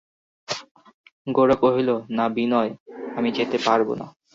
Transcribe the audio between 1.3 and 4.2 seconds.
গোরা কহিল, না বিনয়, আমি যেতে পারব না।